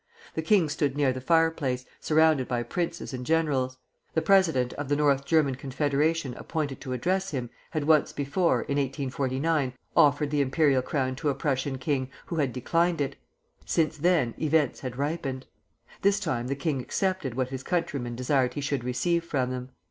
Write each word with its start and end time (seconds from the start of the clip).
The 0.33 0.41
king 0.41 0.67
stood 0.67 0.97
near 0.97 1.13
the 1.13 1.21
fireplace, 1.21 1.85
surrounded 1.99 2.47
by 2.47 2.63
princes 2.63 3.13
and 3.13 3.23
generals. 3.23 3.77
The 4.15 4.23
president 4.23 4.73
of 4.73 4.89
the 4.89 4.95
North 4.95 5.25
German 5.25 5.53
Confederation 5.53 6.33
appointed 6.37 6.81
to 6.81 6.93
address 6.93 7.29
him 7.29 7.51
had 7.69 7.83
once 7.83 8.11
before, 8.11 8.61
in 8.63 8.77
1849, 8.79 9.73
offered 9.95 10.31
the 10.31 10.41
imperial 10.41 10.81
crown 10.81 11.15
to 11.17 11.29
a 11.29 11.35
Prussian 11.35 11.77
king, 11.77 12.09
who 12.25 12.37
had 12.37 12.51
declined 12.51 12.99
it. 12.99 13.15
Since 13.63 13.99
then 13.99 14.33
events 14.39 14.79
had 14.79 14.97
ripened. 14.97 15.45
This 16.01 16.19
time 16.19 16.47
the 16.47 16.55
king 16.55 16.81
accepted 16.81 17.35
what 17.35 17.49
his 17.49 17.61
countrymen 17.61 18.15
desired 18.15 18.55
he 18.55 18.61
should 18.61 18.83
receive 18.83 19.23
from 19.23 19.51
them. 19.51 19.69